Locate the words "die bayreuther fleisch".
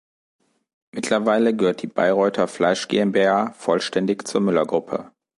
1.83-2.87